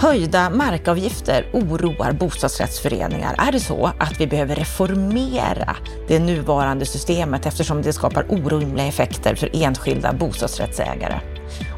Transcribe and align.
Höjda 0.00 0.50
markavgifter 0.50 1.46
oroar 1.52 2.12
bostadsrättsföreningar. 2.12 3.34
Är 3.38 3.52
det 3.52 3.60
så 3.60 3.86
att 3.98 4.20
vi 4.20 4.26
behöver 4.26 4.54
reformera 4.54 5.76
det 6.08 6.18
nuvarande 6.18 6.86
systemet 6.86 7.46
eftersom 7.46 7.82
det 7.82 7.92
skapar 7.92 8.26
orimliga 8.28 8.86
effekter 8.86 9.34
för 9.34 9.50
enskilda 9.52 10.12
bostadsrättsägare? 10.12 11.20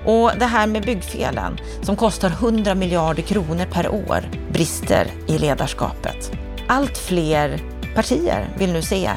Och 0.06 0.30
det 0.38 0.44
här 0.44 0.66
med 0.66 0.82
byggfelen 0.82 1.58
som 1.82 1.96
kostar 1.96 2.30
100 2.30 2.74
miljarder 2.74 3.22
kronor 3.22 3.64
per 3.72 3.88
år, 3.88 4.30
brister 4.52 5.06
i 5.28 5.38
ledarskapet. 5.38 6.32
Allt 6.66 6.98
fler 6.98 7.60
partier 7.94 8.48
vill 8.58 8.72
nu 8.72 8.82
se 8.82 9.10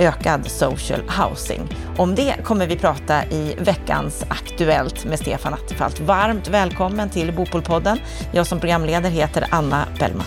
ökad 0.00 0.50
social 0.50 1.00
housing. 1.08 1.60
Om 1.96 2.14
det 2.14 2.34
kommer 2.44 2.66
vi 2.66 2.76
prata 2.76 3.24
i 3.24 3.54
veckans 3.58 4.24
Aktuellt 4.28 5.04
med 5.04 5.18
Stefan 5.18 5.54
Attefall. 5.54 5.92
Varmt 6.00 6.48
välkommen 6.48 7.10
till 7.10 7.32
Bopolpodden. 7.32 7.98
Jag 8.32 8.46
som 8.46 8.60
programledare 8.60 9.12
heter 9.12 9.46
Anna 9.50 9.86
Bellman. 9.98 10.26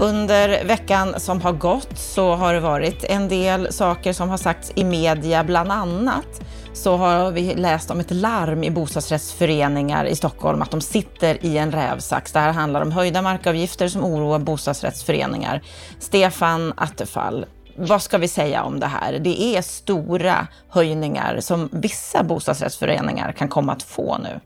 Under 0.00 0.64
veckan 0.64 1.20
som 1.20 1.40
har 1.40 1.52
gått 1.52 1.98
så 1.98 2.34
har 2.34 2.54
det 2.54 2.60
varit 2.60 3.04
en 3.04 3.28
del 3.28 3.72
saker 3.72 4.12
som 4.12 4.28
har 4.28 4.36
sagts 4.36 4.72
i 4.74 4.84
media, 4.84 5.44
bland 5.44 5.72
annat 5.72 6.40
så 6.72 6.96
har 6.96 7.30
vi 7.30 7.54
läst 7.54 7.90
om 7.90 8.00
ett 8.00 8.10
larm 8.10 8.64
i 8.64 8.70
bostadsrättsföreningar 8.70 10.04
i 10.04 10.16
Stockholm 10.16 10.62
att 10.62 10.70
de 10.70 10.80
sitter 10.80 11.46
i 11.46 11.58
en 11.58 11.72
rävsax. 11.72 12.32
Det 12.32 12.38
här 12.38 12.52
handlar 12.52 12.82
om 12.82 12.92
höjda 12.92 13.22
markavgifter 13.22 13.88
som 13.88 14.04
oroar 14.04 14.38
bostadsrättsföreningar. 14.38 15.62
Stefan 15.98 16.72
Attefall, 16.76 17.46
vad 17.76 18.02
ska 18.02 18.18
vi 18.18 18.28
säga 18.28 18.62
om 18.62 18.80
det 18.80 18.86
här? 18.86 19.18
Det 19.18 19.56
är 19.56 19.62
stora 19.62 20.46
höjningar 20.68 21.40
som 21.40 21.68
vissa 21.72 22.22
bostadsrättsföreningar 22.22 23.32
kan 23.32 23.48
komma 23.48 23.72
att 23.72 23.82
få 23.82 24.18
nu. 24.18 24.40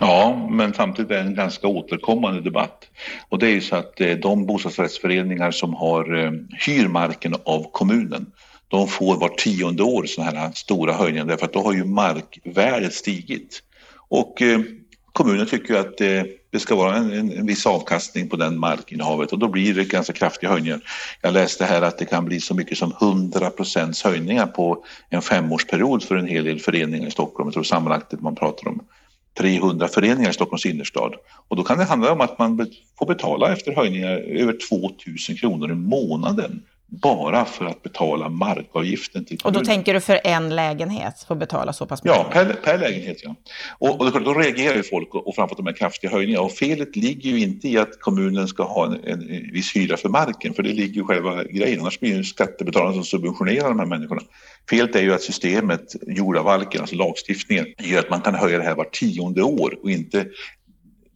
Ja, 0.00 0.48
men 0.50 0.74
samtidigt 0.74 1.10
är 1.10 1.14
det 1.14 1.20
en 1.20 1.34
ganska 1.34 1.66
återkommande 1.66 2.40
debatt. 2.40 2.88
Och 3.28 3.38
det 3.38 3.46
är 3.46 3.50
ju 3.52 3.60
så 3.60 3.76
att 3.76 4.00
eh, 4.00 4.10
de 4.10 4.46
bostadsrättsföreningar 4.46 5.50
som 5.50 5.74
har 5.74 6.24
eh, 6.24 6.30
hyr 6.66 6.88
marken 6.88 7.34
av 7.44 7.70
kommunen 7.72 8.26
de 8.70 8.88
får 8.88 9.16
var 9.16 9.28
tionde 9.28 9.82
år 9.82 10.04
sådana 10.06 10.40
här 10.40 10.52
stora 10.54 10.92
höjningar 10.92 11.24
därför 11.24 11.46
att 11.46 11.52
då 11.52 11.62
har 11.62 11.72
ju 11.72 11.84
markvärdet 11.84 12.94
stigit. 12.94 13.62
Och 14.08 14.42
eh, 14.42 14.60
kommunen 15.12 15.46
tycker 15.46 15.74
att 15.74 16.00
eh, 16.00 16.22
det 16.50 16.58
ska 16.58 16.76
vara 16.76 16.96
en, 16.96 17.12
en, 17.12 17.32
en, 17.32 17.46
viss 17.46 17.66
avkastning 17.66 18.28
på 18.28 18.36
den 18.36 18.58
markinnehavet 18.58 19.32
och 19.32 19.38
då 19.38 19.48
blir 19.48 19.74
det 19.74 19.84
ganska 19.84 20.12
kraftiga 20.12 20.50
höjningar. 20.50 20.80
Jag 21.20 21.34
läste 21.34 21.64
här 21.64 21.82
att 21.82 21.98
det 21.98 22.04
kan 22.04 22.24
bli 22.24 22.40
så 22.40 22.54
mycket 22.54 22.78
som 22.78 22.92
100 23.00 23.50
procents 23.50 24.02
höjningar 24.02 24.46
på 24.46 24.84
en 25.08 25.22
femårsperiod 25.22 26.02
för 26.02 26.16
en 26.16 26.26
hel 26.26 26.44
del 26.44 26.60
föreningar 26.60 27.08
i 27.08 27.10
Stockholm. 27.10 27.46
Jag 27.46 27.54
tror 27.54 27.62
sammanlagt 27.62 28.14
att 28.14 28.20
man 28.20 28.34
pratar 28.34 28.68
om 28.68 28.80
300 29.38 29.88
föreningar 29.88 30.30
i 30.30 30.34
Stockholms 30.34 30.66
innerstad. 30.66 31.14
Och 31.48 31.56
då 31.56 31.62
kan 31.62 31.78
det 31.78 31.84
handla 31.84 32.12
om 32.12 32.20
att 32.20 32.38
man 32.38 32.70
får 32.98 33.06
betala 33.06 33.52
efter 33.52 33.72
höjningar 33.72 34.10
över 34.10 34.56
2000 34.68 35.36
kronor 35.36 35.72
i 35.72 35.74
månaden 35.74 36.62
bara 36.90 37.44
för 37.44 37.64
att 37.64 37.82
betala 37.82 38.28
markavgiften 38.28 39.24
till 39.24 39.38
kommunen. 39.38 39.60
Och 39.60 39.64
då 39.64 39.72
tänker 39.72 39.94
du 39.94 40.00
för 40.00 40.20
en 40.24 40.56
lägenhet 40.56 41.24
får 41.28 41.34
betala 41.34 41.72
så 41.72 41.86
pass 41.86 42.04
mycket? 42.04 42.18
Ja, 42.18 42.30
per, 42.32 42.52
per 42.52 42.78
lägenhet 42.78 43.16
ja. 43.24 43.34
Och, 43.78 44.00
och 44.00 44.22
då 44.22 44.34
reagerar 44.34 44.76
ju 44.76 44.82
folk 44.82 45.14
och, 45.14 45.28
och 45.28 45.34
framför 45.34 45.56
de 45.56 45.66
här 45.66 45.72
kraftiga 45.72 46.10
höjningarna. 46.10 46.44
Och 46.44 46.52
felet 46.52 46.96
ligger 46.96 47.30
ju 47.30 47.40
inte 47.40 47.68
i 47.68 47.78
att 47.78 48.00
kommunen 48.00 48.48
ska 48.48 48.62
ha 48.62 48.86
en, 48.86 48.92
en, 49.04 49.30
en 49.30 49.52
viss 49.52 49.76
hyra 49.76 49.96
för 49.96 50.08
marken, 50.08 50.54
för 50.54 50.62
det 50.62 50.72
ligger 50.72 50.94
ju 50.94 51.04
själva 51.04 51.44
grejen. 51.44 51.80
Annars 51.80 52.00
blir 52.00 52.16
det 52.16 52.24
skattebetalarna 52.24 52.94
som 52.94 53.04
subventionerar 53.04 53.68
de 53.68 53.78
här 53.78 53.86
människorna. 53.86 54.22
Felet 54.70 54.96
är 54.96 55.02
ju 55.02 55.14
att 55.14 55.22
systemet, 55.22 55.96
jordavalken, 56.06 56.80
alltså 56.80 56.96
lagstiftningen, 56.96 57.66
gör 57.78 57.98
att 57.98 58.10
man 58.10 58.20
kan 58.20 58.34
höja 58.34 58.58
det 58.58 58.64
här 58.64 58.74
var 58.74 58.84
tionde 58.84 59.42
år 59.42 59.78
och 59.82 59.90
inte 59.90 60.26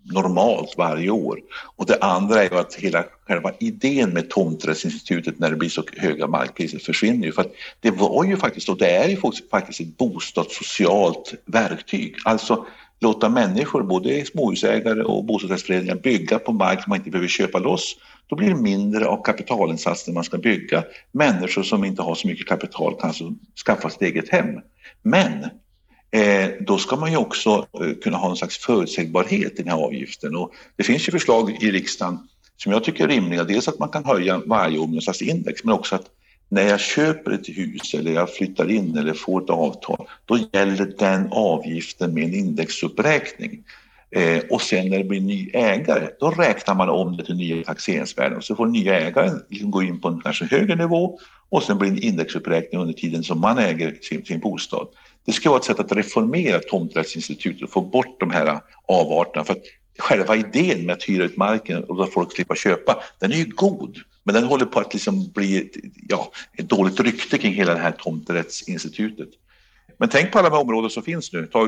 normalt 0.04 0.75
varje 0.76 1.10
år. 1.10 1.41
Och 1.76 1.87
det 1.87 1.98
andra 2.00 2.44
är 2.44 2.50
ju 2.50 2.59
att 2.59 2.75
hela 2.75 3.04
själva 3.26 3.53
idén 3.60 4.10
med 4.10 4.31
tomträttsinstitutet 4.31 5.38
när 5.38 5.50
det 5.50 5.56
blir 5.56 5.69
så 5.69 5.82
höga 5.97 6.26
markpriser 6.26 6.78
försvinner 6.78 7.26
ju. 7.26 7.32
För 7.32 7.42
att 7.42 7.53
det 7.81 7.91
var 7.91 8.25
ju 8.25 8.37
faktiskt, 8.37 8.69
och 8.69 8.78
det 8.78 8.91
är 8.91 9.09
ju 9.09 9.16
faktiskt 9.50 9.81
ett 9.81 9.97
bostadssocialt 9.97 11.34
verktyg. 11.47 12.15
Alltså 12.25 12.66
låta 13.00 13.28
människor, 13.28 13.82
både 13.82 14.25
småhusägare 14.25 15.03
och 15.03 15.25
bostadsrättsföreningar, 15.25 15.94
bygga 15.94 16.38
på 16.38 16.53
mark 16.53 16.82
som 16.82 16.91
man 16.91 16.98
inte 16.98 17.10
behöver 17.10 17.28
köpa 17.28 17.59
loss. 17.59 17.97
Då 18.26 18.36
blir 18.36 18.48
det 18.48 18.54
mindre 18.54 19.06
av 19.06 19.22
kapitalinsats 19.22 20.06
när 20.06 20.15
man 20.15 20.25
ska 20.25 20.38
bygga. 20.38 20.84
Människor 21.12 21.62
som 21.62 21.84
inte 21.84 22.03
har 22.03 22.15
så 22.15 22.26
mycket 22.26 22.47
kapital 22.47 22.94
kan 23.00 23.09
alltså 23.09 23.32
skaffa 23.66 23.91
sitt 23.91 24.03
eget 24.03 24.28
hem. 24.28 24.60
Men 25.03 25.50
Eh, 26.14 26.50
då 26.60 26.78
ska 26.78 26.97
man 26.97 27.10
ju 27.10 27.16
också 27.16 27.66
eh, 27.80 27.94
kunna 28.02 28.16
ha 28.16 28.30
en 28.30 28.36
slags 28.36 28.58
förutsägbarhet 28.58 29.52
i 29.52 29.62
den 29.62 29.69
här 29.69 29.84
avgiften. 29.84 30.36
Och 30.36 30.52
det 30.76 30.82
finns 30.82 31.08
ju 31.08 31.12
förslag 31.12 31.50
i 31.60 31.70
riksdagen 31.70 32.19
som 32.56 32.72
jag 32.72 32.84
tycker 32.84 33.04
är 33.04 33.08
rimliga. 33.08 33.44
Dels 33.44 33.69
att 33.69 33.78
man 33.78 33.88
kan 33.88 34.04
höja 34.04 34.42
varje 34.47 34.78
år 34.78 34.86
med 34.86 34.97
en 34.97 35.03
slags 35.03 35.22
index, 35.22 35.64
men 35.64 35.74
också 35.74 35.94
att 35.94 36.06
när 36.48 36.62
jag 36.62 36.80
köper 36.80 37.30
ett 37.30 37.48
hus 37.48 37.94
eller 37.94 38.12
jag 38.12 38.34
flyttar 38.34 38.70
in 38.70 38.98
eller 38.98 39.12
får 39.12 39.42
ett 39.42 39.50
avtal, 39.50 40.06
då 40.24 40.38
gäller 40.53 40.94
den 40.98 41.28
avgiften 41.30 42.14
med 42.14 42.24
en 42.24 42.34
indexuppräkning. 42.34 43.64
Eh, 44.10 44.42
och 44.50 44.62
sen 44.62 44.91
när 44.91 44.98
det 44.98 45.04
blir 45.04 45.20
ny 45.20 45.50
ägare, 45.53 46.08
då 46.20 46.30
räknar 46.30 46.74
man 46.74 46.88
om 46.88 47.16
det 47.16 47.24
till 47.24 47.36
nya 47.36 47.64
taxeringsvärden. 47.64 48.42
Så 48.42 48.56
får 48.56 48.66
nya 48.66 49.00
ägaren 49.00 49.42
liksom 49.48 49.70
gå 49.70 49.82
in 49.82 50.00
på 50.00 50.08
en 50.08 50.20
kanske 50.20 50.44
högre 50.44 50.76
nivå 50.76 51.19
och 51.48 51.62
sen 51.62 51.78
blir 51.78 51.91
det 51.91 51.97
en 51.97 52.03
indexuppräkning 52.03 52.80
under 52.80 52.94
tiden 52.94 53.22
som 53.24 53.41
man 53.41 53.58
äger 53.58 53.98
sin, 54.03 54.24
sin 54.24 54.41
bostad. 54.41 54.86
Det 55.26 55.32
ska 55.32 55.50
vara 55.50 55.58
ett 55.58 55.64
sätt 55.64 55.80
att 55.80 55.92
reformera 55.92 56.58
tomträttsinstitutet 56.58 57.62
och 57.62 57.70
få 57.70 57.80
bort 57.80 58.20
de 58.20 58.30
här 58.30 58.60
avarterna. 58.88 59.44
För 59.44 59.52
att 59.52 59.62
själva 59.98 60.36
idén 60.36 60.86
med 60.86 60.92
att 60.92 61.02
hyra 61.02 61.24
ut 61.24 61.36
marken 61.36 61.84
och 61.84 61.96
låta 61.96 62.10
folk 62.10 62.32
slippa 62.32 62.54
köpa, 62.54 63.02
den 63.18 63.32
är 63.32 63.36
ju 63.36 63.44
god. 63.44 63.98
Men 64.22 64.34
den 64.34 64.44
håller 64.44 64.66
på 64.66 64.80
att 64.80 64.92
liksom 64.92 65.30
bli 65.34 65.70
ja, 66.08 66.32
ett 66.58 66.68
dåligt 66.68 67.00
rykte 67.00 67.38
kring 67.38 67.52
hela 67.52 67.74
det 67.74 67.80
här 67.80 67.92
tomträttsinstitutet. 67.92 69.28
Men 69.99 70.09
tänk 70.09 70.32
på 70.32 70.38
alla 70.38 70.50
de 70.50 70.59
områden 70.59 70.91
som 70.91 71.03
finns 71.03 71.32
nu. 71.32 71.47
Ta, 71.47 71.60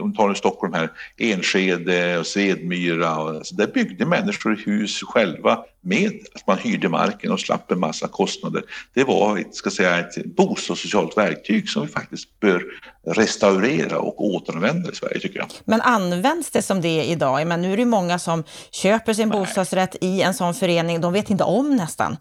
om 0.00 0.14
tar 0.14 0.28
nu 0.28 0.34
Stockholm 0.34 0.72
här, 0.72 0.90
Enskede 1.16 2.18
och 2.18 2.26
Svedmyra. 2.26 3.16
Och, 3.16 3.28
alltså, 3.28 3.54
där 3.54 3.66
byggde 3.66 4.06
människor 4.06 4.60
hus 4.66 5.02
själva 5.02 5.64
med 5.80 6.12
att 6.34 6.46
man 6.46 6.58
hyrde 6.58 6.88
marken 6.88 7.32
och 7.32 7.40
slapp 7.40 7.70
en 7.70 7.80
massa 7.80 8.08
kostnader. 8.08 8.62
Det 8.94 9.04
var 9.04 9.44
ska 9.52 9.70
säga, 9.70 9.98
ett 9.98 10.36
bostadssocialt 10.36 11.16
verktyg 11.16 11.68
som 11.68 11.82
vi 11.82 11.88
faktiskt 11.88 12.40
bör 12.40 12.64
restaurera 13.06 13.98
och 13.98 14.24
återanvända 14.24 14.90
i 14.90 14.94
Sverige 14.94 15.20
tycker 15.20 15.38
jag. 15.38 15.48
Men 15.64 15.80
används 15.80 16.50
det 16.50 16.62
som 16.62 16.80
det 16.80 17.04
idag? 17.04 17.46
Men 17.46 17.62
nu 17.62 17.72
är 17.72 17.76
det 17.76 17.84
många 17.84 18.18
som 18.18 18.44
köper 18.70 19.14
sin 19.14 19.28
Nej. 19.28 19.38
bostadsrätt 19.38 19.96
i 20.00 20.22
en 20.22 20.34
sån 20.34 20.54
förening. 20.54 21.00
De 21.00 21.12
vet 21.12 21.30
inte 21.30 21.44
om 21.44 21.76
nästan 21.76 22.16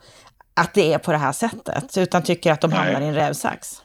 att 0.54 0.74
det 0.74 0.94
är 0.94 0.98
på 0.98 1.12
det 1.12 1.18
här 1.18 1.32
sättet 1.32 1.98
utan 1.98 2.24
tycker 2.24 2.52
att 2.52 2.62
de 2.62 2.72
hamnar 2.72 3.02
i 3.02 3.06
en 3.06 3.16
rävsax. 3.16 3.82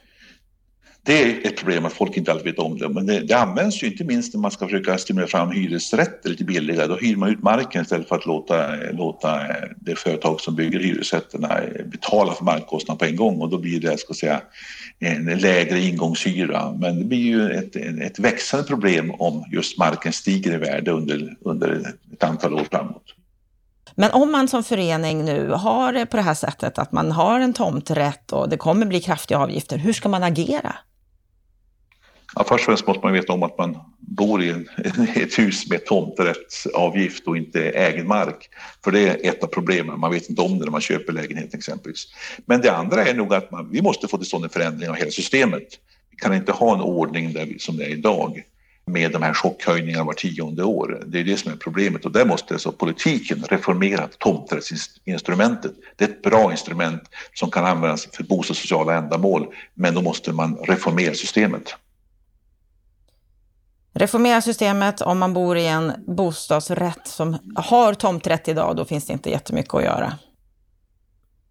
Det 1.06 1.22
är 1.22 1.46
ett 1.46 1.56
problem 1.56 1.86
att 1.86 1.92
folk 1.92 2.16
inte 2.16 2.32
alltid 2.32 2.46
vet 2.46 2.58
om 2.58 2.78
det, 2.78 2.88
men 2.88 3.06
det, 3.06 3.20
det, 3.20 3.34
används 3.34 3.82
ju 3.82 3.86
inte 3.86 4.04
minst 4.04 4.34
när 4.34 4.40
man 4.40 4.50
ska 4.50 4.64
försöka 4.66 4.98
stimulera 4.98 5.28
fram 5.28 5.50
hyresrätter 5.50 6.30
lite 6.30 6.44
billigare. 6.44 6.86
Då 6.86 6.96
hyr 6.96 7.16
man 7.16 7.28
ut 7.28 7.42
marken 7.42 7.82
istället 7.82 8.08
för 8.08 8.16
att 8.16 8.26
låta, 8.26 8.74
låta 8.92 9.40
eh, 9.40 9.68
det 9.76 9.98
företag 9.98 10.40
som 10.40 10.54
bygger 10.54 10.80
hyresrätterna 10.80 11.58
eh, 11.58 11.86
betala 11.86 12.32
för 12.32 12.44
markkostnaden 12.44 12.98
på 12.98 13.04
en 13.04 13.16
gång 13.16 13.40
och 13.40 13.50
då 13.50 13.58
blir 13.58 13.80
det 13.80 14.00
ska 14.00 14.14
säga, 14.14 14.40
en 14.98 15.24
lägre 15.24 15.80
ingångshyra. 15.80 16.72
Men 16.78 16.98
det 16.98 17.04
blir 17.04 17.18
ju 17.18 17.50
ett, 17.50 17.76
ett 17.76 18.18
växande 18.18 18.66
problem 18.66 19.10
om 19.10 19.44
just 19.52 19.78
marken 19.78 20.12
stiger 20.12 20.54
i 20.54 20.56
värde 20.56 20.90
under, 20.90 21.36
under 21.40 21.92
ett 22.12 22.24
antal 22.24 22.54
år 22.54 22.66
framåt. 22.70 23.14
Men 23.94 24.10
om 24.10 24.32
man 24.32 24.48
som 24.48 24.64
förening 24.64 25.24
nu 25.24 25.50
har 25.50 25.92
det 25.92 26.06
på 26.06 26.16
det 26.16 26.22
här 26.22 26.34
sättet 26.34 26.78
att 26.78 26.92
man 26.92 27.12
har 27.12 27.40
en 27.40 27.52
tomträtt 27.52 28.32
och 28.32 28.48
det 28.48 28.56
kommer 28.56 28.86
bli 28.86 29.00
kraftiga 29.00 29.38
avgifter, 29.38 29.78
hur 29.78 29.92
ska 29.92 30.09
man 30.09 30.22
agera? 30.22 30.74
Ja, 32.38 32.44
först 32.44 32.53
och 32.53 32.66
främst 32.66 32.86
måste 32.86 33.06
man 33.06 33.12
veta 33.12 33.33
om 33.33 33.42
att 33.42 33.59
man 33.59 33.78
bor 33.98 34.42
i 34.42 34.50
ett 35.16 35.38
hus 35.38 35.71
med 35.71 35.86
tomträttsavgift 35.86 37.27
och 37.27 37.36
inte 37.36 37.71
egen 37.71 38.06
mark. 38.06 38.48
För 38.84 38.91
det 38.91 39.09
är 39.09 39.30
ett 39.30 39.42
av 39.42 39.47
problemen, 39.47 40.00
man 40.00 40.10
vet 40.10 40.30
inte 40.30 40.42
om 40.42 40.59
det 40.59 40.65
när 40.65 40.71
man 40.71 40.80
köper 40.80 41.12
lägenhet 41.12 41.54
exempelvis. 41.54 42.06
Men 42.47 42.60
det 42.60 42.72
andra 42.72 43.04
är 43.04 43.15
nog 43.15 43.34
att 43.34 43.50
man, 43.50 43.68
vi 43.72 43.83
måste 43.83 44.09
få 44.09 44.18
till 44.18 44.27
stånd 44.27 44.44
en 44.44 44.50
förändring 44.50 44.91
av 44.91 44.97
hela 44.97 45.10
systemet. 45.10 45.68
Vi 46.10 46.16
kan 46.16 46.34
inte 46.34 46.53
ha 46.53 46.74
en 46.74 46.80
ordning 46.80 47.33
där 47.33 47.47
vi, 47.47 47.59
som 47.59 47.77
det 47.77 47.84
är 47.84 47.88
idag 47.88 48.42
med 48.86 49.12
de 49.12 49.22
här 49.22 49.34
chockhöjningarna 49.34 50.04
var 50.04 50.12
tionde 50.12 50.65
år. 50.65 51.03
Det 51.06 51.21
är 51.21 51.24
det 51.24 51.36
som 51.36 51.53
är 51.53 51.56
problemet 51.56 52.04
och 52.04 52.12
där 52.12 52.24
måste 52.24 52.54
alltså 52.54 52.72
politiken 52.72 53.44
reformera 53.48 54.09
tomträttsinstrumentet. 54.18 55.72
Det 55.97 56.04
är 56.04 56.09
ett 56.09 56.22
bra 56.22 56.50
instrument 56.50 57.03
som 57.34 57.50
kan 57.50 57.65
användas 57.65 58.09
för 58.12 58.24
bostadssociala 58.24 58.94
ändamål 58.94 59.47
men 59.74 59.94
då 59.94 60.03
måste 60.03 60.33
man 60.33 60.56
reformera 60.56 61.15
systemet. 61.15 61.74
Reformera 63.98 64.41
systemet 64.43 65.01
om 65.01 65.19
man 65.19 65.33
bor 65.33 65.57
i 65.57 65.66
en 65.66 65.93
bostadsrätt 66.07 67.07
som 67.09 67.37
har 67.57 67.95
tomträtt 67.95 68.48
idag, 68.48 68.77
då 68.77 68.84
finns 68.84 69.07
det 69.07 69.13
inte 69.13 69.31
jättemycket 69.31 69.75
att 69.75 69.84
göra. 69.84 70.13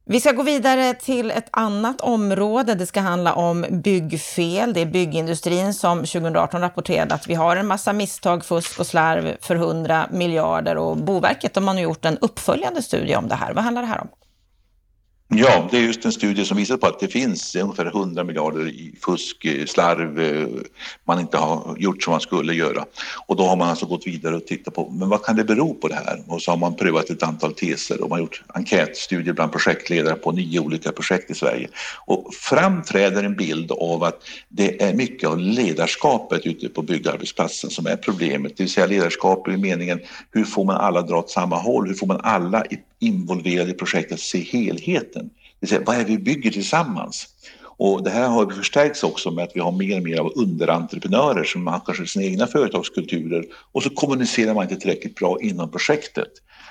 Vi 0.05 0.21
ska 0.21 0.31
gå 0.31 0.43
vidare 0.43 0.93
till 0.93 1.31
ett 1.31 1.47
annat 1.51 2.01
område. 2.01 2.75
Det 2.75 2.85
ska 2.85 2.99
handla 2.99 3.33
om 3.33 3.65
byggfel. 3.69 4.73
Det 4.73 4.81
är 4.81 4.85
byggindustrin 4.85 5.73
som 5.73 5.97
2018 5.97 6.61
rapporterade 6.61 7.15
att 7.15 7.27
vi 7.27 7.33
har 7.33 7.55
en 7.55 7.67
massa 7.67 7.93
misstag, 7.93 8.45
fusk 8.45 8.79
och 8.79 8.87
slarv 8.87 9.37
för 9.41 9.55
100 9.55 10.07
miljarder 10.11 10.77
och 10.77 10.97
Boverket 10.97 11.53
de 11.53 11.67
har 11.67 11.75
nu 11.75 11.81
gjort 11.81 12.05
en 12.05 12.17
uppföljande 12.17 12.81
studie 12.81 13.15
om 13.15 13.27
det 13.27 13.35
här. 13.35 13.53
Vad 13.53 13.63
handlar 13.63 13.81
det 13.81 13.87
här 13.87 14.01
om? 14.01 14.07
Ja, 15.27 15.67
det 15.71 15.77
är 15.77 15.81
just 15.81 16.05
en 16.05 16.11
studie 16.11 16.45
som 16.45 16.57
visar 16.57 16.77
på 16.77 16.87
att 16.87 16.99
det 16.99 17.07
finns 17.07 17.55
ungefär 17.55 17.85
100 17.85 18.23
miljarder 18.23 18.67
i 18.67 18.95
fusk, 19.01 19.45
eh, 19.45 19.65
slarv, 19.65 20.19
eh, 20.19 20.47
man 21.03 21.19
inte 21.19 21.37
har 21.37 21.75
gjort 21.77 22.03
som 22.03 22.11
man 22.11 22.21
skulle 22.21 22.53
göra. 22.53 22.85
Och 23.27 23.35
då 23.35 23.43
har 23.43 23.55
man 23.55 23.69
alltså 23.69 23.85
gått 23.85 24.07
vidare 24.07 24.35
och 24.35 24.45
tittat 24.45 24.73
på, 24.73 24.89
men 24.89 25.09
vad 25.09 25.23
kan 25.23 25.35
det 25.35 25.43
bero 25.43 25.73
på 25.73 25.87
det 25.87 25.95
här? 25.95 26.23
Och 26.27 26.41
så 26.41 26.51
har 26.51 26.57
man 26.57 26.75
prövat 26.75 27.09
ett 27.09 27.23
antal 27.23 27.53
teser 27.53 28.01
och 28.01 28.09
man 28.09 28.11
har 28.19 28.23
gjort 28.23 28.43
enkätstudier 28.47 29.33
bland 29.33 29.51
projektledare 29.51 30.15
på 30.15 30.31
nio 30.31 30.59
olika 30.59 30.91
projekt 30.91 31.31
i 31.31 31.33
Sverige. 31.33 31.69
Och 32.05 32.33
framträder 32.33 33.23
en 33.23 33.35
bild 33.35 33.71
av 33.71 34.03
att 34.03 34.19
det 34.49 34.83
är 34.83 34.93
mycket 34.93 35.29
av 35.29 35.39
ledarskapet 35.39 36.45
ute 36.45 36.69
på 36.69 36.81
byggarbetsplatsen 36.81 37.69
som 37.69 37.85
är 37.87 37.95
problemet, 37.95 38.57
det 38.57 38.63
vill 38.63 38.73
säga 38.73 38.85
ledarskap 38.85 39.47
i 39.47 39.57
meningen 39.57 39.99
hur 40.31 40.43
får 40.43 40.65
man 40.65 40.75
alla 40.75 41.01
dra 41.01 41.17
åt 41.17 41.29
samma 41.29 41.55
håll? 41.55 41.87
Hur 41.87 41.95
får 41.95 42.07
man 42.07 42.19
alla 42.23 42.63
involverade 43.05 43.71
i 43.71 43.73
projektet 43.73 44.13
att 44.13 44.19
se 44.19 44.39
helheten? 44.39 45.25
Det 45.25 45.57
vill 45.59 45.69
säga, 45.69 45.81
vad 45.85 45.95
är 45.95 45.99
det 45.99 46.05
vi 46.05 46.17
bygger 46.17 46.51
tillsammans? 46.51 47.27
Och 47.77 48.03
det 48.03 48.09
här 48.09 48.27
har 48.27 48.49
förstärkts 48.49 49.03
också 49.03 49.31
med 49.31 49.43
att 49.43 49.51
vi 49.55 49.59
har 49.59 49.71
mer 49.71 49.97
och 49.97 50.03
mer 50.03 50.19
av 50.19 50.31
underentreprenörer 50.35 51.43
som 51.43 51.67
har 51.67 51.81
kanske 51.85 52.07
sina 52.07 52.25
egna 52.25 52.47
företagskulturer 52.47 53.45
och 53.71 53.83
så 53.83 53.89
kommunicerar 53.89 54.53
man 54.53 54.63
inte 54.63 54.75
tillräckligt 54.75 55.15
bra 55.15 55.37
inom 55.41 55.71
projektet. 55.71 56.29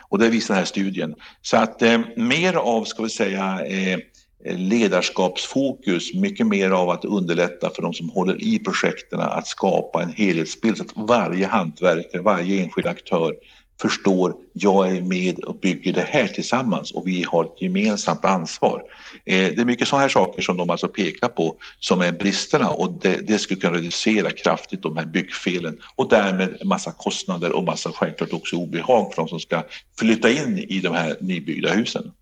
Och 0.08 0.18
det 0.18 0.28
visar 0.28 0.54
den 0.54 0.58
här 0.58 0.66
studien. 0.66 1.14
Så 1.42 1.56
att 1.56 1.82
eh, 1.82 2.00
mer 2.16 2.54
av, 2.54 2.84
ska 2.84 3.02
vi 3.02 3.10
säga, 3.10 3.66
eh, 3.66 3.98
ledarskapsfokus, 4.44 6.14
mycket 6.14 6.46
mer 6.46 6.70
av 6.70 6.90
att 6.90 7.04
underlätta 7.04 7.70
för 7.70 7.82
de 7.82 7.94
som 7.94 8.10
håller 8.10 8.42
i 8.42 8.58
projekten 8.58 9.20
att 9.20 9.46
skapa 9.46 10.02
en 10.02 10.12
helhetsbild 10.12 10.76
så 10.76 10.82
att 10.82 10.92
varje 11.08 11.46
hantverkare, 11.46 12.22
varje 12.22 12.62
enskild 12.62 12.86
aktör 12.86 13.34
förstår 13.80 14.34
jag 14.52 14.96
är 14.96 15.00
med 15.00 15.38
och 15.38 15.58
bygger 15.58 15.92
det 15.92 16.08
här 16.08 16.26
tillsammans 16.26 16.92
och 16.92 17.06
vi 17.06 17.22
har 17.22 17.44
ett 17.44 17.62
gemensamt 17.62 18.24
ansvar. 18.24 18.82
Eh, 19.24 19.54
det 19.54 19.58
är 19.58 19.64
mycket 19.64 19.88
sådana 19.88 20.02
här 20.02 20.08
saker 20.08 20.42
som 20.42 20.56
de 20.56 20.70
alltså 20.70 20.88
pekar 20.88 21.28
på 21.28 21.56
som 21.80 22.00
är 22.00 22.12
bristerna 22.12 22.70
och 22.70 22.92
det, 22.92 23.26
det 23.26 23.38
skulle 23.38 23.60
kunna 23.60 23.76
reducera 23.76 24.30
kraftigt 24.30 24.82
de 24.82 24.96
här 24.96 25.04
byggfelen 25.04 25.78
och 25.96 26.08
därmed 26.08 26.66
massa 26.66 26.92
kostnader 26.92 27.52
och 27.52 27.64
massa 27.64 27.92
självklart 27.92 28.32
också 28.32 28.56
obehag 28.56 29.14
för 29.14 29.22
de 29.22 29.28
som 29.28 29.40
ska 29.40 29.62
flytta 29.98 30.30
in 30.30 30.58
i 30.58 30.80
de 30.80 30.94
här 30.94 31.16
nybyggda 31.20 31.72
husen. 31.72 32.12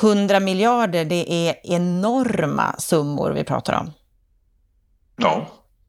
100 0.00 0.40
miljarder, 0.40 1.04
det 1.04 1.48
är 1.48 1.54
enorma 1.64 2.76
summor 2.78 3.30
vi 3.30 3.44
pratar 3.44 3.80
om. 3.80 3.90
Ja, 5.16 5.46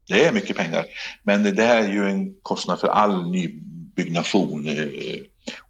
det 0.08 0.24
är 0.24 0.32
mycket 0.32 0.56
pengar. 0.56 0.84
Men 1.22 1.56
det 1.56 1.62
här 1.62 1.82
är 1.82 1.92
ju 1.92 2.10
en 2.10 2.34
kostnad 2.42 2.80
för 2.80 2.88
all 2.88 3.30
ny 3.30 3.60
byggnation. 3.94 4.68
Eh, 4.68 5.18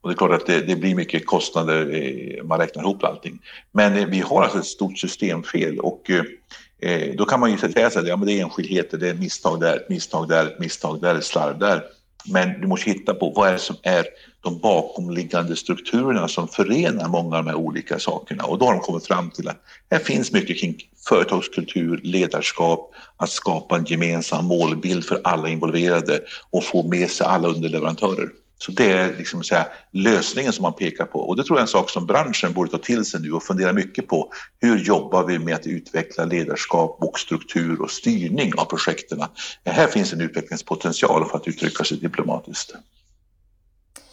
och 0.00 0.08
det 0.08 0.14
är 0.14 0.16
klart 0.16 0.40
att 0.40 0.46
det, 0.46 0.60
det 0.60 0.76
blir 0.76 0.94
mycket 0.94 1.26
kostnader, 1.26 1.94
eh, 1.94 2.44
man 2.44 2.58
räknar 2.58 2.82
ihop 2.82 3.04
allting. 3.04 3.38
Men 3.72 3.96
eh, 3.96 4.06
vi 4.06 4.20
har 4.20 4.42
alltså 4.42 4.58
ett 4.58 4.66
stort 4.66 4.98
systemfel 4.98 5.78
och 5.78 6.10
då 7.16 7.24
kan 7.24 7.40
man 7.40 7.50
ju 7.50 7.58
säga 7.58 7.86
att 7.86 8.06
ja, 8.06 8.16
men 8.16 8.26
det 8.26 8.32
är 8.32 8.42
enskildheter, 8.42 8.98
det 8.98 9.08
är 9.08 9.14
misstag 9.14 9.60
där, 9.60 9.76
ett 9.76 9.88
misstag 9.88 10.28
där, 10.28 10.46
ett 10.46 10.58
misstag 10.58 11.00
där, 11.00 11.14
ett 11.14 11.24
slarv 11.24 11.58
där. 11.58 11.82
Men 12.26 12.60
du 12.60 12.66
måste 12.66 12.90
hitta 12.90 13.14
på 13.14 13.30
vad 13.30 13.48
är 13.48 13.52
det 13.52 13.58
som 13.58 13.76
är 13.82 14.04
de 14.40 14.58
bakomliggande 14.58 15.56
strukturerna 15.56 16.28
som 16.28 16.48
förenar 16.48 17.08
många 17.08 17.36
av 17.36 17.44
de 17.44 17.50
här 17.50 17.56
olika 17.56 17.98
sakerna. 17.98 18.44
Och 18.44 18.58
då 18.58 18.66
har 18.66 18.72
de 18.72 18.80
kommit 18.80 19.06
fram 19.06 19.30
till 19.30 19.48
att 19.48 19.62
här 19.90 19.98
finns 19.98 20.32
mycket 20.32 20.60
kring 20.60 20.76
företagskultur, 21.08 22.00
ledarskap, 22.02 22.94
att 23.16 23.30
skapa 23.30 23.76
en 23.76 23.84
gemensam 23.84 24.44
målbild 24.44 25.04
för 25.04 25.20
alla 25.24 25.48
involverade 25.48 26.20
och 26.50 26.64
få 26.64 26.82
med 26.82 27.10
sig 27.10 27.26
alla 27.26 27.48
underleverantörer. 27.48 28.28
Så 28.58 28.72
det 28.72 28.92
är 28.92 29.16
liksom 29.16 29.42
så 29.42 29.54
här, 29.54 29.66
lösningen 29.92 30.52
som 30.52 30.62
man 30.62 30.72
pekar 30.72 31.04
på 31.04 31.18
och 31.18 31.36
det 31.36 31.44
tror 31.44 31.56
jag 31.56 31.60
är 31.60 31.66
en 31.66 31.68
sak 31.68 31.90
som 31.90 32.06
branschen 32.06 32.52
borde 32.52 32.70
ta 32.70 32.78
till 32.78 33.04
sig 33.04 33.20
nu 33.20 33.32
och 33.32 33.42
fundera 33.42 33.72
mycket 33.72 34.08
på. 34.08 34.32
Hur 34.60 34.78
jobbar 34.78 35.24
vi 35.24 35.38
med 35.38 35.54
att 35.54 35.66
utveckla 35.66 36.24
ledarskap 36.24 36.96
och 37.00 37.18
struktur 37.18 37.80
och 37.82 37.90
styrning 37.90 38.52
av 38.56 38.64
projekten? 38.64 39.22
Här 39.64 39.86
finns 39.86 40.12
en 40.12 40.20
utvecklingspotential 40.20 41.28
för 41.28 41.36
att 41.36 41.48
uttrycka 41.48 41.84
sig 41.84 41.98
diplomatiskt. 41.98 42.74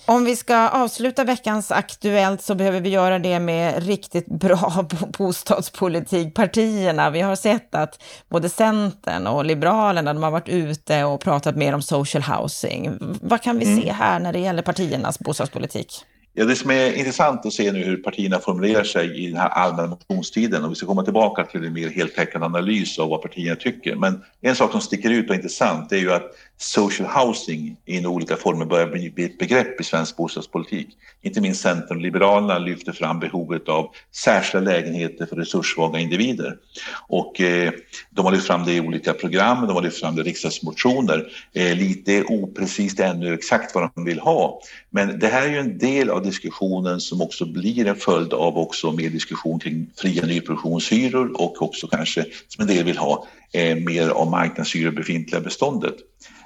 Om 0.06 0.26
vi 0.26 0.36
ska 0.36 0.70
avsluta 0.70 1.24
veckans 1.24 1.72
Aktuellt 1.72 2.42
så 2.42 2.56
behöver 2.56 2.82
vi 2.82 2.90
göra 2.90 3.20
det 3.20 3.40
med 3.40 3.84
riktigt 3.86 4.28
bra 4.28 4.86
bostadspolitik. 5.18 6.34
Partierna, 6.34 7.10
vi 7.10 7.22
har 7.22 7.36
sett 7.36 7.76
att 7.76 8.04
både 8.30 8.50
Centern 8.50 9.28
och 9.28 9.46
Liberalerna, 9.46 10.14
de 10.14 10.24
har 10.24 10.32
varit 10.32 10.50
ute 10.50 11.04
och 11.04 11.22
pratat 11.22 11.56
mer 11.56 11.74
om 11.74 11.82
social 11.82 12.24
housing. 12.24 12.98
Vad 13.22 13.42
kan 13.42 13.60
vi 13.60 13.66
mm. 13.66 13.82
se 13.82 13.92
här 13.92 14.20
när 14.20 14.34
det 14.34 14.40
gäller 14.40 14.62
partiernas 14.62 15.20
bostadspolitik? 15.20 16.06
Ja, 16.34 16.46
det 16.46 16.56
som 16.56 16.72
är 16.72 16.94
intressant 16.94 17.46
att 17.46 17.54
se 17.54 17.72
nu 17.72 17.84
hur 17.84 17.98
partierna 17.98 18.40
formulerar 18.40 18.84
sig 18.84 19.24
i 19.24 19.28
den 19.28 19.38
här 19.38 19.50
allmänna 19.50 19.88
motionstiden 19.88 20.64
och 20.64 20.72
vi 20.72 20.76
ska 20.76 20.86
komma 20.86 21.04
tillbaka 21.04 21.44
till 21.44 21.66
en 21.66 21.74
mer 21.74 21.90
heltäckande 21.90 22.46
analys 22.46 23.00
av 23.00 23.10
vad 23.10 23.22
partierna 23.22 23.56
tycker. 23.56 23.96
Men 23.96 24.24
en 24.42 24.56
sak 24.56 24.72
som 24.72 24.82
sticker 24.82 25.10
ut 25.10 25.26
och 25.30 25.36
är 25.36 25.38
intressant 25.38 25.92
är 25.92 25.98
ju 25.98 26.14
att 26.14 26.32
social 26.62 27.08
housing 27.08 27.78
i 27.86 28.06
olika 28.06 28.38
former 28.38 28.66
börjar 28.66 28.88
bli 28.88 29.26
ett 29.26 29.38
begrepp 29.38 29.82
i 29.82 29.84
svensk 29.84 30.18
bostadspolitik. 30.18 30.88
Inte 31.22 31.42
minst 31.42 31.62
Centern 31.62 31.98
och 31.98 32.04
Liberalerna 32.04 32.60
lyfter 32.60 32.92
fram 32.92 33.20
behovet 33.20 33.70
av 33.70 33.90
särskilda 34.16 34.72
lägenheter 34.72 35.26
för 35.26 35.36
resurssvaga 35.36 36.00
individer. 36.00 36.58
Och 37.08 37.42
eh, 37.42 37.72
de 38.10 38.26
har 38.26 38.32
lyft 38.32 38.48
fram 38.48 38.66
det 38.66 38.74
i 38.74 38.82
olika 38.82 39.14
program, 39.14 39.68
de 39.68 39.74
har 39.74 39.82
lyft 39.82 40.00
fram 40.00 40.16
det 40.16 40.22
i 40.22 40.26
riksdagsmotioner. 40.26 41.32
Eh, 41.54 41.76
lite 41.76 42.24
oprecist 42.24 43.00
ännu 43.00 43.34
exakt 43.34 43.76
vad 43.76 43.90
de 43.96 44.06
vill 44.06 44.20
ha. 44.20 44.62
Men 44.90 45.20
det 45.20 45.28
här 45.28 45.42
är 45.42 45.52
ju 45.52 45.60
en 45.60 45.78
del 45.78 46.10
av 46.10 46.24
diskussionen 46.24 47.00
som 47.00 47.22
också 47.22 47.46
blir 47.46 47.88
en 47.88 47.96
följd 47.96 48.34
av 48.34 48.58
också 48.58 48.92
mer 48.92 49.10
diskussion 49.10 49.60
kring 49.60 49.90
fria 49.98 50.26
nyproduktionshyror 50.26 51.42
och 51.42 51.62
också 51.62 51.88
kanske, 51.88 52.26
som 52.48 52.62
en 52.62 52.68
del 52.68 52.84
vill 52.84 52.98
ha, 52.98 53.28
eh, 53.54 53.76
mer 53.76 54.10
av 54.10 54.32
marknadshyror 54.32 54.92
befintliga 54.92 55.42
beståndet. 55.42 55.96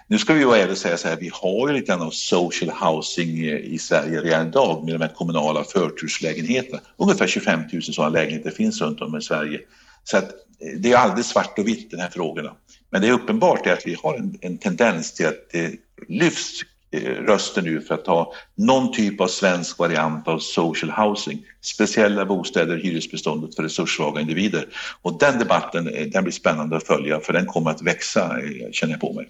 Nu 0.08 0.18
ska 0.18 0.34
vi 0.34 0.44
vara 0.44 0.58
ärliga 0.58 0.72
och 0.72 0.78
säga 0.78 0.98
så 0.98 1.08
här, 1.08 1.18
vi 1.20 1.30
har 1.34 1.68
ju 1.68 1.74
lite 1.74 1.88
grann 1.88 2.02
av 2.02 2.12
social 2.12 2.70
housing 2.70 3.44
i 3.50 3.78
Sverige 3.78 4.22
redan 4.22 4.48
idag 4.48 4.86
med 4.86 4.94
de 4.96 5.02
här 5.02 5.14
kommunala 5.16 5.64
förturslägenheterna. 5.64 6.80
Ungefär 6.98 7.28
25 7.28 7.60
000 7.74 7.84
sådana 7.84 8.14
lägenheter 8.14 8.52
finns 8.52 8.82
runt 8.82 9.02
om 9.02 9.18
i 9.18 9.22
Sverige. 9.22 9.60
Så 10.04 10.18
att 10.18 10.30
eh, 10.30 10.80
det 10.80 10.92
är 10.92 10.98
aldrig 10.98 11.26
svart 11.26 11.60
och 11.60 11.68
vitt, 11.68 11.92
de 11.92 11.98
här 11.98 12.10
frågorna. 12.10 12.56
Men 12.90 13.02
det 13.02 13.08
är 13.08 13.12
uppenbart 13.12 13.68
att 13.68 13.88
vi 13.88 13.98
har 14.04 14.16
en, 14.16 14.38
en 14.42 14.58
tendens 14.58 15.14
till 15.14 15.28
att 15.28 15.50
det 15.52 15.72
lyfts 16.08 16.62
eh, 16.92 17.02
röster 17.02 17.62
nu 17.62 17.82
för 17.82 17.96
att 17.96 18.08
ha 18.08 18.34
någon 18.56 18.94
typ 18.94 19.22
av 19.22 19.28
svensk 19.28 19.80
variant 19.80 20.28
av 20.28 20.40
social 20.40 20.92
housing. 20.92 21.46
Speciella 21.62 22.26
bostäder, 22.26 22.78
hyresbeståndet 22.78 23.56
för 23.56 23.64
resurssvaga 23.64 24.22
individer. 24.22 24.68
Och 25.02 25.20
den 25.20 25.40
debatten 25.40 25.88
eh, 25.88 26.06
den 26.06 26.24
blir 26.24 26.34
spännande 26.34 26.78
att 26.78 26.88
följa 26.88 27.20
för 27.20 27.34
den 27.34 27.46
kommer 27.46 27.72
att 27.72 27.82
växa, 27.82 28.36
känner 28.72 28.94
jag 28.94 29.02
på 29.02 29.14
mig. 29.14 29.30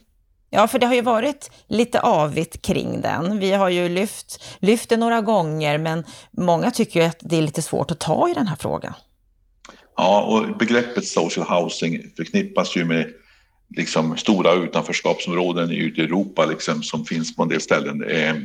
Ja, 0.56 0.68
för 0.68 0.80
det 0.80 0.86
har 0.86 0.96
ju 0.96 1.02
varit 1.02 1.52
lite 1.68 2.00
avigt 2.00 2.62
kring 2.62 3.02
den. 3.02 3.40
Vi 3.40 3.52
har 3.52 3.70
ju 3.70 3.90
lyft, 3.90 4.44
lyft 4.60 4.90
det 4.90 4.98
några 4.98 5.22
gånger, 5.22 5.78
men 5.78 6.04
många 6.32 6.72
tycker 6.72 7.00
ju 7.00 7.06
att 7.06 7.18
det 7.20 7.38
är 7.38 7.42
lite 7.42 7.62
svårt 7.62 7.92
att 7.92 8.00
ta 8.00 8.30
i 8.30 8.34
den 8.34 8.48
här 8.48 8.56
frågan. 8.56 8.94
Ja, 9.98 10.22
och 10.22 10.58
begreppet 10.58 11.08
social 11.08 11.48
housing 11.48 12.12
förknippas 12.18 12.76
ju 12.76 12.86
med 12.86 13.08
liksom 13.76 14.18
stora 14.18 14.54
utanförskapsområden 14.54 15.72
ute 15.72 16.02
i 16.02 16.04
Europa 16.04 16.46
liksom, 16.46 16.84
som 16.84 17.06
finns 17.06 17.36
på 17.36 17.44
en 17.44 17.50
del 17.50 17.62
ställen. 17.62 18.04
Eh, 18.04 18.36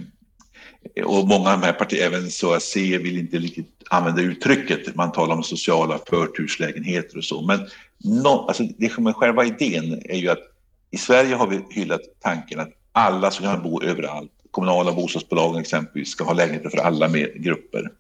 och 1.05 1.29
många 1.29 1.53
av 1.53 1.61
de 1.61 1.67
här 1.67 1.73
partierna, 1.73 2.17
även 2.17 2.31
SOAC, 2.31 2.77
vill 2.77 3.19
inte 3.19 3.39
riktigt 3.39 3.83
använda 3.91 4.23
uttrycket. 4.23 4.95
Man 4.95 5.13
talar 5.13 5.35
om 5.35 5.43
sociala 5.43 5.99
förturslägenheter 6.11 7.19
och 7.19 7.25
så. 7.25 7.43
Men 7.43 7.61
no, 8.05 8.47
alltså, 8.49 8.63
det 8.79 8.89
själva 8.89 9.45
idén 9.45 10.03
är 10.05 10.19
ju 10.19 10.29
att 10.29 10.50
i 10.91 10.99
Sverige 10.99 11.35
har 11.35 11.47
vi 11.47 11.61
hyllat 11.71 12.01
tanken 12.21 12.61
att 12.61 12.71
alla 12.93 13.31
ska 13.31 13.45
kunna 13.45 13.57
bo 13.57 13.83
överallt, 13.83 14.33
kommunala 14.51 14.93
bostadsbolagen 14.93 15.61
exempelvis, 15.61 16.09
ska 16.09 16.25
ha 16.25 16.33
lägenheter 16.33 16.71
för 16.71 16.79
alla 16.79 17.09
med 17.09 17.45
grupper. 17.45 17.91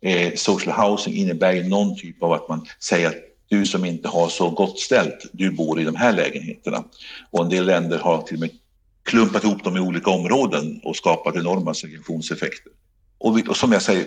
Eh, 0.00 0.32
social 0.34 0.74
housing 0.74 1.14
innebär 1.14 1.52
ju 1.52 1.68
någon 1.68 1.96
typ 1.96 2.22
av 2.22 2.32
att 2.32 2.48
man 2.48 2.66
säger 2.80 3.08
att 3.08 3.16
du 3.48 3.66
som 3.66 3.84
inte 3.84 4.08
har 4.08 4.28
så 4.28 4.50
gott 4.50 4.78
ställt, 4.78 5.30
du 5.32 5.50
bor 5.50 5.80
i 5.80 5.84
de 5.84 5.96
här 5.96 6.12
lägenheterna. 6.12 6.84
Och 7.30 7.44
en 7.44 7.50
del 7.50 7.66
länder 7.66 7.98
har 7.98 8.22
till 8.22 8.36
och 8.36 8.40
med 8.40 8.50
klumpat 9.04 9.44
ihop 9.44 9.64
dem 9.64 9.76
i 9.76 9.80
olika 9.80 10.10
områden 10.10 10.80
och 10.84 10.96
skapat 10.96 11.36
enorma 11.36 11.74
segregationseffekter. 11.74 12.72
Och, 13.18 13.38
vi, 13.38 13.42
och, 13.48 13.56
som 13.56 13.72
jag 13.72 13.82
säger, 13.82 14.06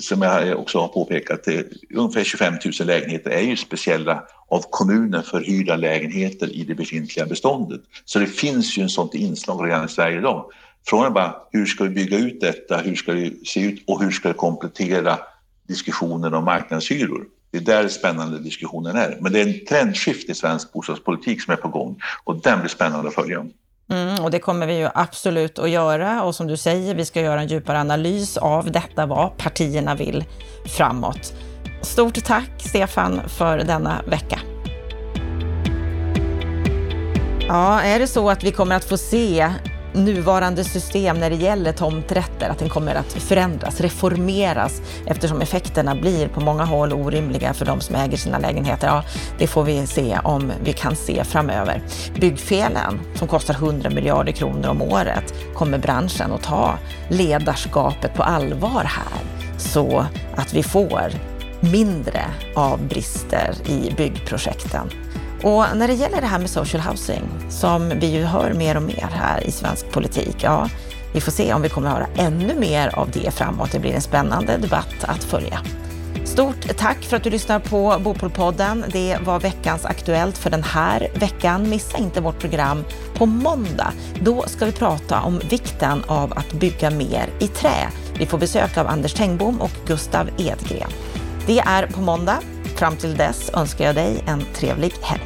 som 0.00 0.22
jag 0.22 0.58
också 0.58 0.78
har 0.78 0.88
påpekat, 0.88 1.48
eh, 1.48 1.60
ungefär 1.94 2.24
25 2.24 2.54
000 2.80 2.86
lägenheter 2.86 3.30
är 3.30 3.40
ju 3.40 3.56
speciella 3.56 4.24
av 4.52 4.64
kommunen 4.70 5.22
förhyrda 5.22 5.76
lägenheter 5.76 6.56
i 6.56 6.64
det 6.64 6.74
befintliga 6.74 7.26
beståndet. 7.26 7.80
Så 8.04 8.18
det 8.18 8.26
finns 8.26 8.78
ju 8.78 8.82
en 8.82 8.88
sånt 8.88 9.14
inslag 9.14 9.66
redan 9.66 9.84
i 9.84 9.88
Sverige 9.88 10.18
idag. 10.18 10.44
Frågan 10.86 11.06
är 11.06 11.10
bara 11.10 11.36
hur 11.50 11.66
ska 11.66 11.84
vi 11.84 11.90
bygga 11.90 12.18
ut 12.18 12.40
detta, 12.40 12.76
hur 12.76 12.94
ska 12.94 13.12
det 13.12 13.46
se 13.46 13.60
ut 13.60 13.84
och 13.86 14.02
hur 14.02 14.10
ska 14.10 14.28
det 14.28 14.34
komplettera 14.34 15.18
diskussionen 15.68 16.34
om 16.34 16.44
marknadshyror. 16.44 17.24
Det 17.50 17.58
är 17.58 17.62
där 17.62 17.88
spännande 17.88 18.38
diskussionen 18.38 18.96
är. 18.96 19.18
Men 19.20 19.32
det 19.32 19.40
är 19.40 19.46
en 19.46 19.66
trendskift 19.66 20.30
i 20.30 20.34
svensk 20.34 20.72
bostadspolitik 20.72 21.42
som 21.42 21.52
är 21.52 21.56
på 21.56 21.68
gång 21.68 22.00
och 22.24 22.40
den 22.42 22.60
blir 22.60 22.68
spännande 22.68 23.08
att 23.08 23.14
följa. 23.14 23.46
Mm, 23.90 24.24
och 24.24 24.30
det 24.30 24.38
kommer 24.38 24.66
vi 24.66 24.78
ju 24.78 24.88
absolut 24.94 25.58
att 25.58 25.70
göra. 25.70 26.22
Och 26.22 26.34
som 26.34 26.46
du 26.46 26.56
säger, 26.56 26.94
vi 26.94 27.04
ska 27.04 27.20
göra 27.20 27.40
en 27.40 27.46
djupare 27.46 27.80
analys 27.80 28.36
av 28.36 28.72
detta, 28.72 29.06
vad 29.06 29.36
partierna 29.36 29.94
vill 29.94 30.24
framåt. 30.76 31.32
Stort 31.82 32.24
tack 32.24 32.50
Stefan 32.58 33.20
för 33.28 33.58
denna 33.58 34.02
vecka. 34.06 34.40
Ja, 37.48 37.80
är 37.80 37.98
det 37.98 38.06
så 38.06 38.30
att 38.30 38.44
vi 38.44 38.52
kommer 38.52 38.76
att 38.76 38.84
få 38.84 38.96
se 38.96 39.52
nuvarande 39.94 40.64
system 40.64 41.20
när 41.20 41.30
det 41.30 41.36
gäller 41.36 41.72
tomträtter, 41.72 42.48
att 42.48 42.58
den 42.58 42.68
kommer 42.68 42.94
att 42.94 43.12
förändras, 43.12 43.80
reformeras 43.80 44.80
eftersom 45.06 45.40
effekterna 45.40 45.94
blir 45.94 46.28
på 46.28 46.40
många 46.40 46.64
håll 46.64 46.92
orimliga 46.92 47.54
för 47.54 47.64
de 47.64 47.80
som 47.80 47.94
äger 47.94 48.16
sina 48.16 48.38
lägenheter. 48.38 48.86
Ja, 48.86 49.04
det 49.38 49.46
får 49.46 49.64
vi 49.64 49.86
se 49.86 50.18
om 50.24 50.52
vi 50.64 50.72
kan 50.72 50.96
se 50.96 51.24
framöver. 51.24 51.82
Byggfelen 52.20 53.00
som 53.14 53.28
kostar 53.28 53.54
100 53.54 53.90
miljarder 53.90 54.32
kronor 54.32 54.68
om 54.68 54.82
året 54.82 55.34
kommer 55.54 55.78
branschen 55.78 56.32
att 56.32 56.42
ta 56.42 56.74
ledarskapet 57.08 58.14
på 58.14 58.22
allvar 58.22 58.84
här 58.84 59.22
så 59.58 60.06
att 60.36 60.54
vi 60.54 60.62
får 60.62 61.12
mindre 61.62 62.24
av 62.54 62.88
brister 62.88 63.54
i 63.66 63.94
byggprojekten. 63.96 64.90
Och 65.42 65.64
när 65.74 65.88
det 65.88 65.94
gäller 65.94 66.20
det 66.20 66.26
här 66.26 66.38
med 66.38 66.50
social 66.50 66.82
housing, 66.82 67.22
som 67.50 67.88
vi 67.88 68.06
ju 68.06 68.24
hör 68.24 68.52
mer 68.52 68.76
och 68.76 68.82
mer 68.82 69.08
här 69.12 69.46
i 69.46 69.52
svensk 69.52 69.90
politik, 69.90 70.36
ja, 70.38 70.68
vi 71.14 71.20
får 71.20 71.32
se 71.32 71.54
om 71.54 71.62
vi 71.62 71.68
kommer 71.68 71.88
att 71.88 71.94
höra 71.94 72.06
ännu 72.16 72.54
mer 72.54 72.98
av 72.98 73.10
det 73.10 73.34
framåt. 73.34 73.72
Det 73.72 73.78
blir 73.78 73.94
en 73.94 74.00
spännande 74.00 74.56
debatt 74.56 75.04
att 75.04 75.24
följa. 75.24 75.60
Stort 76.24 76.76
tack 76.76 77.02
för 77.02 77.16
att 77.16 77.24
du 77.24 77.30
lyssnar 77.30 77.58
på 77.58 77.98
Bopolpodden. 78.00 78.84
Det 78.92 79.18
var 79.24 79.40
veckans 79.40 79.84
Aktuellt 79.84 80.38
för 80.38 80.50
den 80.50 80.62
här 80.62 81.08
veckan. 81.14 81.70
Missa 81.70 81.98
inte 81.98 82.20
vårt 82.20 82.38
program 82.38 82.84
på 83.14 83.26
måndag. 83.26 83.92
Då 84.20 84.44
ska 84.46 84.66
vi 84.66 84.72
prata 84.72 85.20
om 85.20 85.40
vikten 85.50 86.04
av 86.06 86.32
att 86.32 86.52
bygga 86.52 86.90
mer 86.90 87.30
i 87.40 87.48
trä. 87.48 87.88
Vi 88.18 88.26
får 88.26 88.38
besök 88.38 88.76
av 88.76 88.86
Anders 88.86 89.14
Tengbom 89.14 89.60
och 89.60 89.70
Gustav 89.86 90.28
Edgren. 90.38 90.90
Det 91.46 91.58
är 91.58 91.86
på 91.86 92.00
måndag. 92.00 92.40
Fram 92.76 92.96
till 92.96 93.16
dess 93.16 93.50
önskar 93.54 93.84
jag 93.84 93.94
dig 93.94 94.24
en 94.26 94.42
trevlig 94.54 94.92
helg. 95.02 95.21